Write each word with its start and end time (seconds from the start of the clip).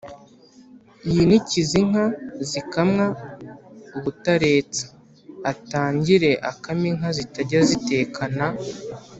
yinikize 1.11 1.73
inka 1.83 2.05
zikamwa 2.49 3.05
ubutaretsa: 3.97 4.85
atangire 5.51 6.31
akame 6.51 6.85
inka 6.91 7.09
zitajya 7.17 7.59
ziteka 7.69 8.23
na 8.37 8.47